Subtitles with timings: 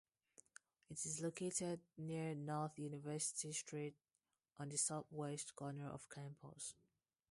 [0.89, 3.93] It is located near North University Street
[4.57, 6.73] on the southwest corner of campus.